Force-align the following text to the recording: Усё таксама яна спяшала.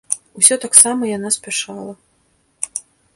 Усё 0.39 0.55
таксама 0.63 1.09
яна 1.17 1.29
спяшала. 1.37 1.93